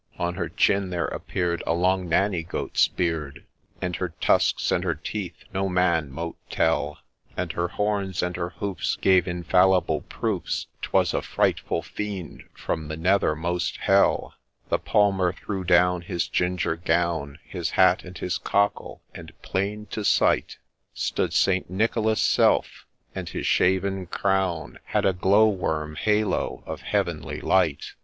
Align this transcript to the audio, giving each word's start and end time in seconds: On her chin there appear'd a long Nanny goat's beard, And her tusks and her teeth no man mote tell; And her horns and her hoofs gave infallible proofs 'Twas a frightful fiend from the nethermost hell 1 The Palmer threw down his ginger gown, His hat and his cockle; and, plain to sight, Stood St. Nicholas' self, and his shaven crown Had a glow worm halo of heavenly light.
On 0.17 0.33
her 0.33 0.49
chin 0.49 0.89
there 0.89 1.05
appear'd 1.05 1.61
a 1.67 1.75
long 1.75 2.09
Nanny 2.09 2.41
goat's 2.41 2.87
beard, 2.87 3.45
And 3.83 3.97
her 3.97 4.09
tusks 4.19 4.71
and 4.71 4.83
her 4.83 4.95
teeth 4.95 5.43
no 5.53 5.69
man 5.69 6.11
mote 6.11 6.37
tell; 6.49 6.97
And 7.37 7.51
her 7.51 7.67
horns 7.67 8.23
and 8.23 8.35
her 8.35 8.49
hoofs 8.49 8.95
gave 8.99 9.27
infallible 9.27 10.01
proofs 10.09 10.65
'Twas 10.81 11.13
a 11.13 11.21
frightful 11.21 11.83
fiend 11.83 12.45
from 12.55 12.87
the 12.87 12.97
nethermost 12.97 13.77
hell 13.77 14.33
1 14.69 14.69
The 14.69 14.79
Palmer 14.79 15.33
threw 15.33 15.63
down 15.63 16.01
his 16.01 16.27
ginger 16.27 16.75
gown, 16.77 17.37
His 17.45 17.69
hat 17.69 18.03
and 18.03 18.17
his 18.17 18.39
cockle; 18.39 19.03
and, 19.13 19.31
plain 19.43 19.85
to 19.91 20.03
sight, 20.03 20.57
Stood 20.95 21.31
St. 21.31 21.69
Nicholas' 21.69 22.23
self, 22.23 22.87
and 23.13 23.29
his 23.29 23.45
shaven 23.45 24.07
crown 24.07 24.79
Had 24.85 25.05
a 25.05 25.13
glow 25.13 25.47
worm 25.47 25.95
halo 25.95 26.63
of 26.65 26.81
heavenly 26.81 27.39
light. 27.39 27.93